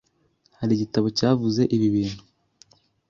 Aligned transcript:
Hari 0.59 0.71
igitabo 0.75 1.07
cyavuze 1.17 1.61
ibi 1.75 1.87
bintu 1.95 2.23